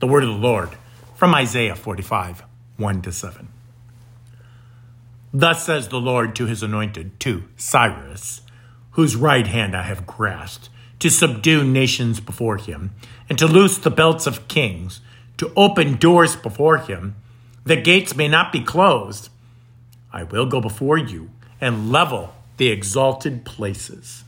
[0.00, 0.70] The word of the Lord
[1.14, 2.42] from Isaiah 45,
[2.78, 3.48] 1 to 7.
[5.30, 8.40] Thus says the Lord to his anointed, to Cyrus,
[8.92, 12.94] whose right hand I have grasped, to subdue nations before him,
[13.28, 15.02] and to loose the belts of kings,
[15.36, 17.14] to open doors before him,
[17.66, 19.28] that gates may not be closed.
[20.14, 21.28] I will go before you
[21.60, 24.24] and level the exalted places.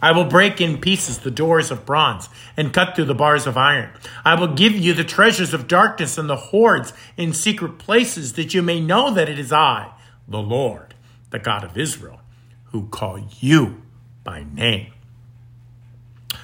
[0.00, 3.56] I will break in pieces the doors of bronze and cut through the bars of
[3.56, 3.90] iron.
[4.24, 8.54] I will give you the treasures of darkness and the hoards in secret places, that
[8.54, 9.92] you may know that it is I,
[10.28, 10.94] the Lord,
[11.30, 12.20] the God of Israel,
[12.66, 13.82] who call you
[14.22, 14.92] by name.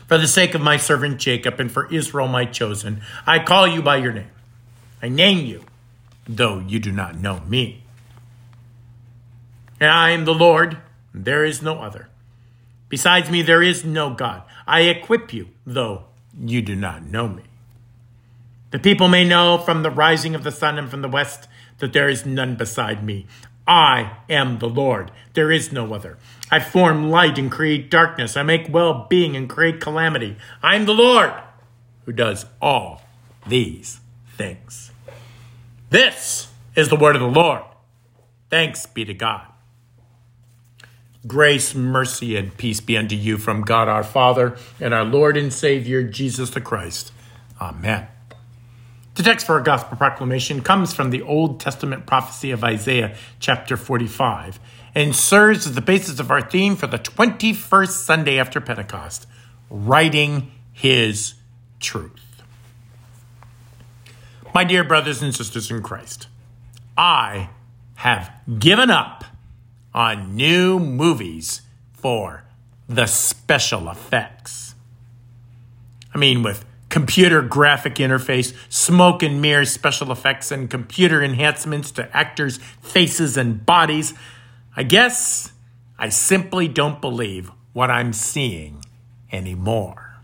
[0.08, 3.82] For the sake of my servant Jacob and for Israel, my chosen, I call you
[3.82, 4.30] by your name.
[5.00, 5.64] I name you,
[6.26, 7.84] though you do not know me.
[9.80, 10.78] And I am the Lord,
[11.12, 12.08] there is no other.
[12.88, 14.42] Besides me, there is no God.
[14.66, 16.04] I equip you, though
[16.38, 17.42] you do not know me.
[18.70, 21.92] The people may know from the rising of the sun and from the west that
[21.92, 23.26] there is none beside me.
[23.66, 25.10] I am the Lord.
[25.34, 26.18] There is no other.
[26.50, 28.36] I form light and create darkness.
[28.36, 30.36] I make well being and create calamity.
[30.62, 31.32] I am the Lord
[32.04, 33.02] who does all
[33.46, 34.00] these
[34.36, 34.90] things.
[35.90, 37.62] This is the word of the Lord.
[38.50, 39.46] Thanks be to God.
[41.26, 45.52] Grace, mercy, and peace be unto you from God our Father and our Lord and
[45.52, 47.12] Savior Jesus the Christ.
[47.60, 48.08] Amen.
[49.14, 53.76] The text for our gospel proclamation comes from the Old Testament prophecy of Isaiah, chapter
[53.76, 54.58] 45,
[54.94, 59.26] and serves as the basis of our theme for the 21st Sunday after Pentecost
[59.70, 61.34] writing his
[61.80, 62.42] truth.
[64.52, 66.28] My dear brothers and sisters in Christ,
[66.96, 67.50] I
[67.96, 69.24] have given up
[69.94, 71.62] on new movies
[71.92, 72.44] for
[72.88, 74.74] the special effects.
[76.12, 82.16] I mean, with computer graphic interface, smoke and mirror special effects, and computer enhancements to
[82.16, 84.14] actors' faces and bodies,
[84.76, 85.52] I guess
[85.98, 88.84] I simply don't believe what I'm seeing
[89.32, 90.18] anymore.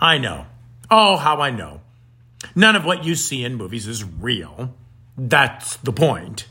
[0.00, 0.46] I know.
[0.90, 1.80] Oh, how I know.
[2.54, 4.74] None of what you see in movies is real.
[5.16, 6.46] That's the point.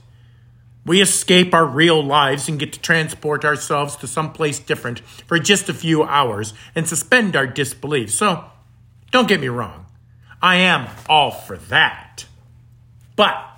[0.86, 5.70] We escape our real lives and get to transport ourselves to someplace different for just
[5.70, 8.12] a few hours and suspend our disbelief.
[8.12, 8.46] So,
[9.12, 9.86] don't get me wrong.
[10.42, 12.26] I am all for that.
[13.16, 13.52] But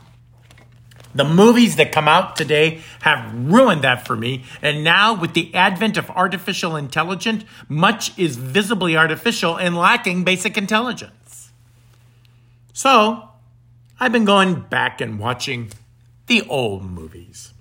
[1.15, 4.43] the movies that come out today have ruined that for me.
[4.61, 10.57] And now, with the advent of artificial intelligence, much is visibly artificial and lacking basic
[10.57, 11.51] intelligence.
[12.73, 13.29] So,
[13.99, 15.71] I've been going back and watching
[16.27, 17.53] the old movies.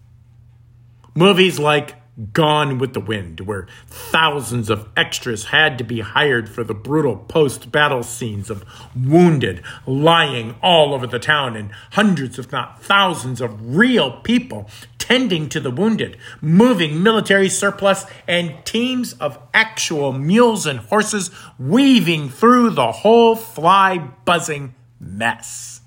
[1.14, 1.94] Movies like
[2.32, 7.16] Gone with the Wind, where thousands of extras had to be hired for the brutal
[7.16, 8.64] post battle scenes of
[8.94, 14.68] wounded lying all over the town and hundreds, if not thousands, of real people
[14.98, 22.28] tending to the wounded, moving military surplus, and teams of actual mules and horses weaving
[22.28, 25.81] through the whole fly buzzing mess.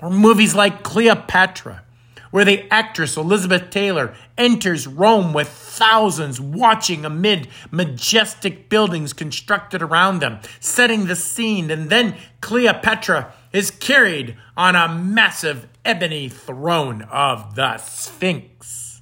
[0.00, 1.82] Or movies like Cleopatra,
[2.30, 10.18] where the actress Elizabeth Taylor enters Rome with thousands watching amid majestic buildings constructed around
[10.18, 17.54] them, setting the scene, and then Cleopatra is carried on a massive ebony throne of
[17.54, 19.00] the Sphinx.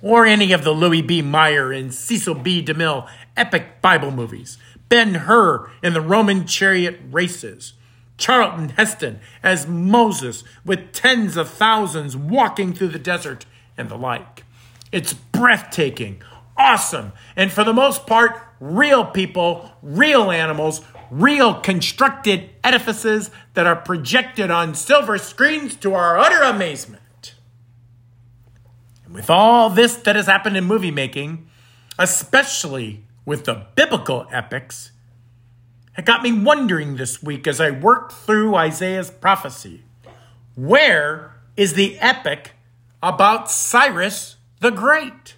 [0.00, 1.20] Or any of the Louis B.
[1.20, 2.64] Mayer and Cecil B.
[2.64, 4.56] DeMille epic Bible movies,
[4.88, 7.74] Ben Hur in the Roman chariot races,
[8.18, 13.46] Charlton Heston as Moses with tens of thousands walking through the desert
[13.78, 14.44] and the like.
[14.92, 16.22] It's breathtaking,
[16.56, 23.76] awesome, and for the most part, real people, real animals, real constructed edifices that are
[23.76, 27.34] projected on silver screens to our utter amazement.
[29.04, 31.48] And with all this that has happened in movie making,
[31.98, 34.92] especially with the biblical epics,
[35.98, 39.82] it got me wondering this week as I worked through Isaiah's prophecy.
[40.54, 42.52] Where is the epic
[43.02, 45.34] about Cyrus the Great?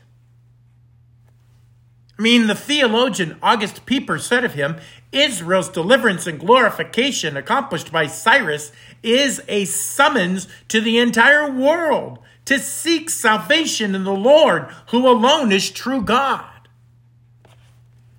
[2.18, 4.76] I mean, the theologian August Pieper said of him
[5.12, 8.70] Israel's deliverance and glorification accomplished by Cyrus
[9.02, 15.52] is a summons to the entire world to seek salvation in the Lord, who alone
[15.52, 16.68] is true God.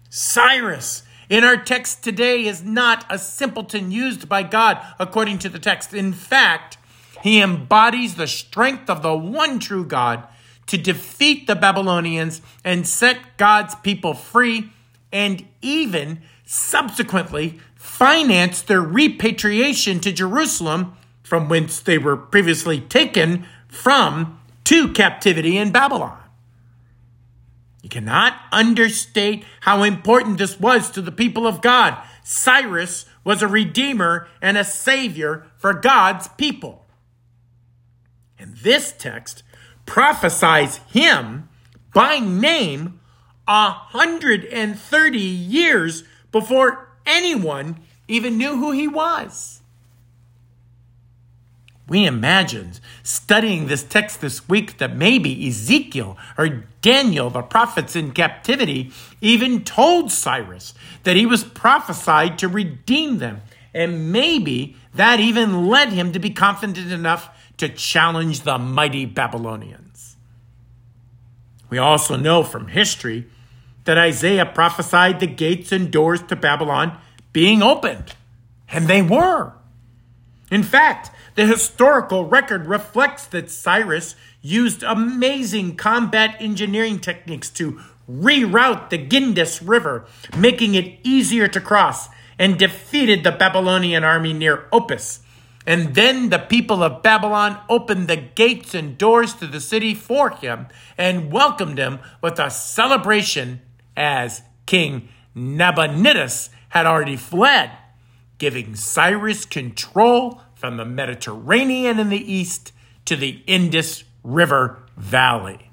[0.10, 5.60] Cyrus in our text today is not a simpleton used by God according to the
[5.60, 5.94] text.
[5.94, 6.78] In fact,
[7.24, 10.28] he embodies the strength of the one true God
[10.68, 14.72] to defeat the Babylonians and set God's people free,
[15.14, 24.38] and even subsequently finance their repatriation to Jerusalem, from whence they were previously taken from
[24.66, 26.21] to captivity in Babylon.
[27.82, 31.98] You cannot understate how important this was to the people of God.
[32.24, 36.86] Cyrus was a redeemer and a savior for God's people.
[38.38, 39.44] And this text
[39.86, 41.50] prophesies him
[41.94, 43.00] by name
[43.46, 49.61] 130 years before anyone even knew who he was.
[51.92, 58.14] We imagined studying this text this week that maybe Ezekiel or Daniel, the prophets in
[58.14, 60.74] captivity, even told Cyrus
[61.04, 63.42] that he was prophesied to redeem them.
[63.74, 70.16] And maybe that even led him to be confident enough to challenge the mighty Babylonians.
[71.70, 73.28] We also know from history
[73.84, 76.98] that Isaiah prophesied the gates and doors to Babylon
[77.34, 78.14] being opened,
[78.70, 79.52] and they were.
[80.50, 87.80] In fact, the historical record reflects that Cyrus used amazing combat engineering techniques to
[88.10, 90.06] reroute the Gindus River,
[90.38, 95.20] making it easier to cross, and defeated the Babylonian army near Opis.
[95.66, 100.32] And then the people of Babylon opened the gates and doors to the city for
[100.32, 100.68] him
[100.98, 103.62] and welcomed him with a celebration
[103.96, 107.72] as King Nabonidus had already fled,
[108.40, 112.72] giving Cyrus control from the Mediterranean in the east
[113.06, 115.72] to the Indus River Valley.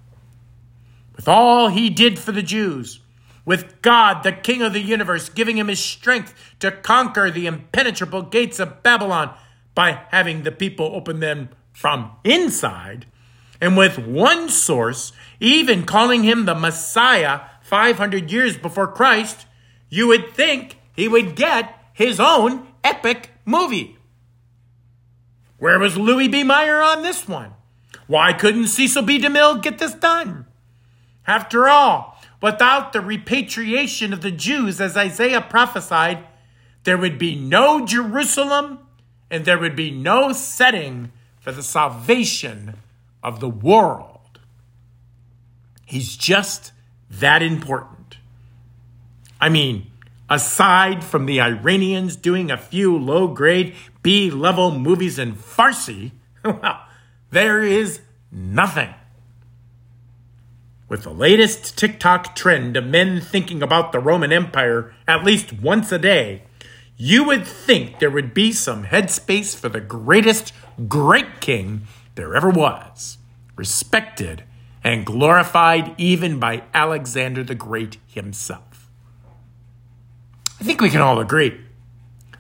[1.15, 3.01] With all he did for the Jews,
[3.45, 8.23] with God, the King of the universe, giving him his strength to conquer the impenetrable
[8.23, 9.35] gates of Babylon
[9.75, 13.05] by having the people open them from inside,
[13.61, 19.45] and with one source, even calling him the Messiah 500 years before Christ,
[19.91, 23.98] you would think he would get his own epic movie.
[25.59, 26.45] Where was Louis B.
[26.45, 27.53] Mayer on this one?
[28.07, 29.19] Why couldn't Cecil B.
[29.21, 30.47] DeMille get this done?
[31.27, 36.25] After all, without the repatriation of the Jews, as Isaiah prophesied,
[36.85, 38.79] there would be no Jerusalem
[39.31, 42.77] and there would be no setting for the salvation
[43.23, 44.41] of the world.
[45.85, 46.73] He's just
[47.11, 48.19] that important.
[49.41, 49.88] I mean,
[50.29, 56.13] aside from the Iranians doing a few low grade B level movies in Farsi,
[56.45, 56.83] well,
[57.31, 58.95] there is nothing.
[60.89, 65.93] With the latest TikTok trend of men thinking about the Roman Empire at least once
[65.93, 66.45] a day,
[66.97, 70.53] you would think there would be some headspace for the greatest
[70.89, 71.83] great king
[72.15, 73.19] there ever was,
[73.55, 74.45] respected
[74.83, 78.68] and glorified even by Alexander the Great himself.
[80.61, 81.61] I think we can all agree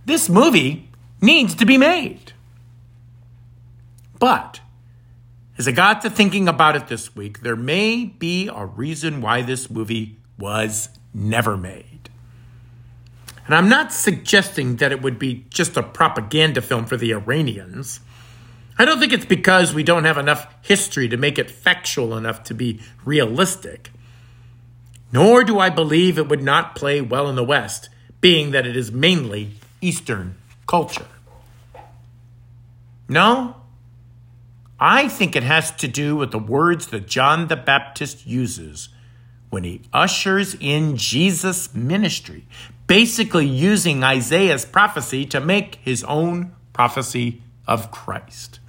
[0.08, 0.88] this movie
[1.20, 2.32] needs to be made.
[4.18, 4.60] But
[5.58, 9.42] as I got to thinking about it this week, there may be a reason why
[9.42, 12.08] this movie was never made.
[13.44, 18.00] And I'm not suggesting that it would be just a propaganda film for the Iranians.
[18.78, 22.44] I don't think it's because we don't have enough history to make it factual enough
[22.44, 23.90] to be realistic.
[25.12, 27.88] Nor do I believe it would not play well in the West,
[28.20, 31.06] being that it is mainly Eastern culture.
[33.08, 33.56] No,
[34.80, 38.90] I think it has to do with the words that John the Baptist uses
[39.50, 42.46] when he ushers in Jesus' ministry,
[42.86, 48.60] basically using Isaiah's prophecy to make his own prophecy of Christ.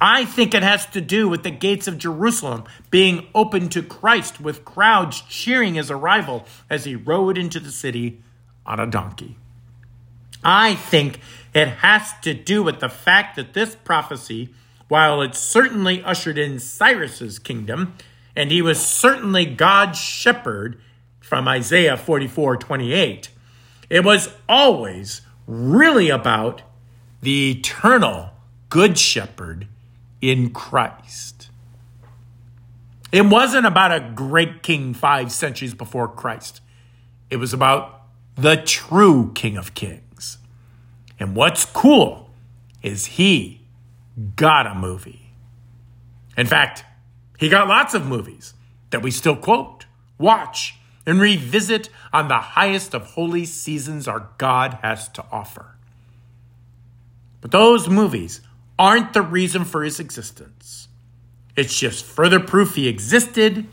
[0.00, 4.40] I think it has to do with the gates of Jerusalem being open to Christ
[4.40, 8.20] with crowds cheering his arrival as he rode into the city
[8.66, 9.36] on a donkey.
[10.44, 11.20] I think
[11.54, 14.50] it has to do with the fact that this prophecy,
[14.88, 17.94] while it certainly ushered in Cyrus's kingdom,
[18.34, 20.78] and he was certainly God's shepherd
[21.20, 23.30] from Isaiah 44 28,
[23.88, 26.62] it was always really about
[27.22, 28.30] the eternal
[28.68, 29.66] good shepherd
[30.26, 31.50] in Christ.
[33.12, 36.60] It wasn't about a great king five centuries before Christ.
[37.30, 38.02] It was about
[38.34, 40.38] the true King of Kings.
[41.18, 42.30] And what's cool
[42.82, 43.62] is he
[44.34, 45.30] got a movie.
[46.36, 46.84] In fact,
[47.38, 48.54] he got lots of movies
[48.90, 49.86] that we still quote,
[50.18, 50.74] watch,
[51.06, 55.76] and revisit on the highest of holy seasons our God has to offer.
[57.40, 58.40] But those movies
[58.78, 60.88] aren't the reason for his existence.
[61.56, 63.66] It's just further proof he existed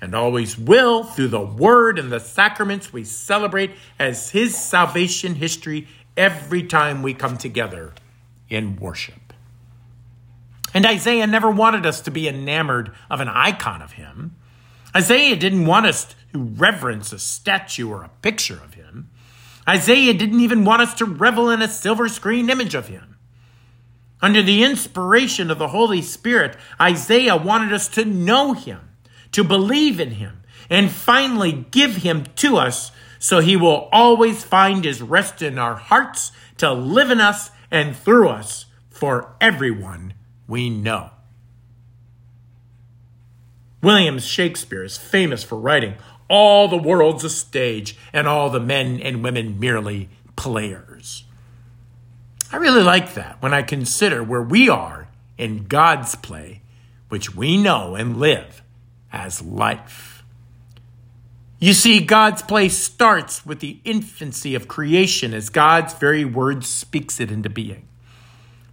[0.00, 5.88] and always will through the word and the sacraments we celebrate as his salvation history
[6.16, 7.92] every time we come together
[8.50, 9.32] in worship.
[10.74, 14.36] And Isaiah never wanted us to be enamored of an icon of him.
[14.94, 19.08] Isaiah didn't want us to reverence a statue or a picture of him.
[19.68, 23.13] Isaiah didn't even want us to revel in a silver screen image of him.
[24.24, 28.80] Under the inspiration of the Holy Spirit, Isaiah wanted us to know him,
[29.32, 30.40] to believe in him,
[30.70, 35.74] and finally give him to us so he will always find his rest in our
[35.74, 40.14] hearts to live in us and through us for everyone
[40.48, 41.10] we know.
[43.82, 45.96] William Shakespeare is famous for writing,
[46.30, 50.93] All the world's a stage, and all the men and women merely players.
[52.52, 56.62] I really like that when I consider where we are in God's play,
[57.08, 58.62] which we know and live
[59.12, 60.22] as life.
[61.58, 67.20] You see, God's play starts with the infancy of creation as God's very word speaks
[67.20, 67.88] it into being.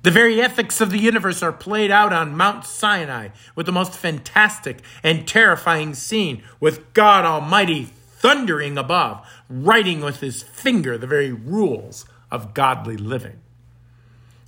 [0.04, 3.94] The very ethics of the universe are played out on Mount Sinai with the most
[3.94, 11.32] fantastic and terrifying scene with God Almighty thundering above, writing with his finger the very
[11.32, 13.40] rules of godly living.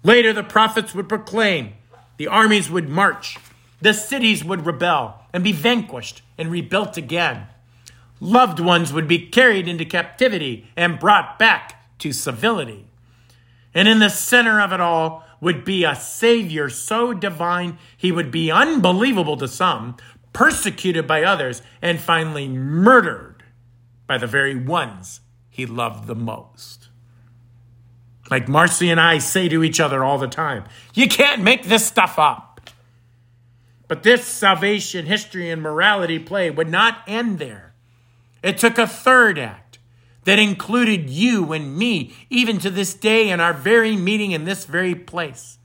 [0.03, 1.73] Later, the prophets would proclaim,
[2.17, 3.37] the armies would march,
[3.81, 7.47] the cities would rebel and be vanquished and rebuilt again.
[8.19, 12.85] Loved ones would be carried into captivity and brought back to civility.
[13.73, 18.31] And in the center of it all would be a Savior so divine he would
[18.31, 19.97] be unbelievable to some,
[20.31, 23.43] persecuted by others, and finally murdered
[24.07, 26.89] by the very ones he loved the most.
[28.33, 30.63] Like Marcy and I say to each other all the time,
[30.95, 32.61] you can't make this stuff up.
[33.87, 37.75] But this salvation, history, and morality play would not end there.
[38.41, 39.77] It took a third act
[40.23, 44.65] that included you and me, even to this day, in our very meeting in this
[44.65, 45.59] very place.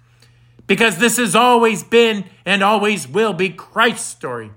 [0.67, 4.51] Because this has always been and always will be Christ's story.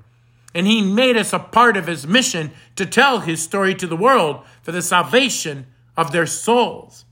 [0.53, 3.95] And he made us a part of his mission to tell his story to the
[3.95, 5.65] world for the salvation
[5.95, 7.05] of their souls.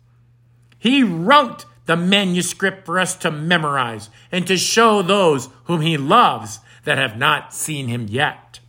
[0.79, 6.59] He wrote the manuscript for us to memorize and to show those whom he loves
[6.85, 8.59] that have not seen him yet.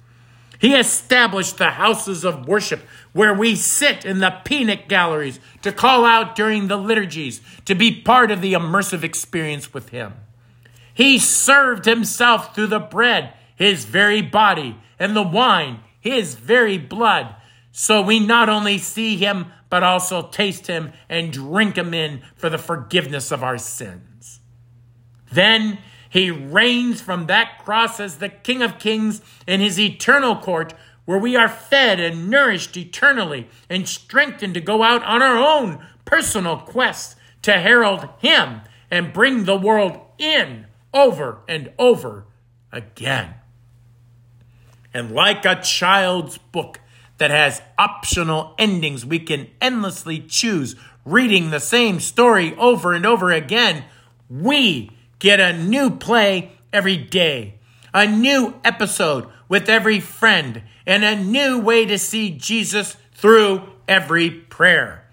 [0.61, 2.83] He established the houses of worship
[3.15, 8.03] where we sit in the peanut galleries to call out during the liturgies, to be
[8.03, 10.13] part of the immersive experience with Him.
[10.93, 17.35] He served Himself through the bread, His very body, and the wine, His very blood.
[17.73, 22.51] So we not only see Him, but also taste Him and drink Him in for
[22.51, 24.41] the forgiveness of our sins.
[25.33, 25.79] Then
[26.11, 30.75] he reigns from that cross as the King of Kings in his eternal court,
[31.05, 35.87] where we are fed and nourished eternally and strengthened to go out on our own
[36.05, 38.61] personal quest to herald him
[38.91, 42.27] and bring the world in over and over
[42.73, 43.35] again.
[44.93, 46.81] And like a child's book
[47.21, 50.75] that has optional endings, we can endlessly choose
[51.05, 53.85] reading the same story over and over again.
[54.29, 57.57] We Get a new play every day,
[57.93, 64.31] a new episode with every friend, and a new way to see Jesus through every
[64.31, 65.05] prayer.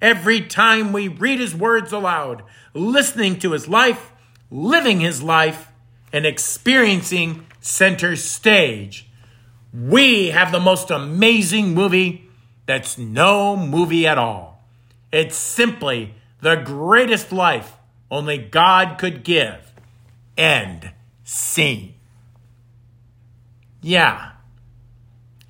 [0.00, 2.42] Every time we read his words aloud,
[2.74, 4.10] listening to his life,
[4.50, 5.68] living his life,
[6.12, 9.08] and experiencing center stage,
[9.72, 12.28] we have the most amazing movie
[12.66, 14.64] that's no movie at all.
[15.12, 17.76] It's simply the greatest life
[18.10, 19.72] only God could give.
[20.36, 20.92] End
[21.24, 21.94] scene.
[23.80, 24.32] Yeah,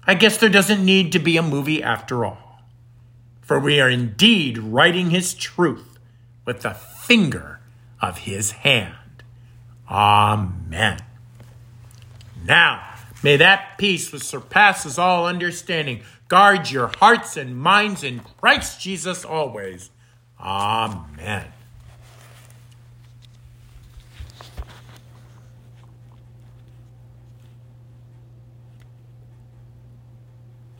[0.06, 2.62] I guess there doesn't need to be a movie after all,
[3.40, 5.98] for we are indeed writing his truth
[6.44, 7.60] with the finger
[8.00, 9.22] of his hand.
[9.88, 10.98] Amen.
[12.44, 12.91] Now,
[13.22, 19.24] may that peace which surpasses all understanding guard your hearts and minds in Christ Jesus
[19.24, 19.90] always.
[20.40, 21.52] Amen.